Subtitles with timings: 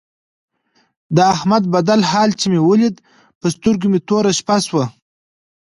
[1.15, 2.95] د احمد بدل حال مې چې ولید
[3.39, 4.85] په سترګو مې توره شپه شوله.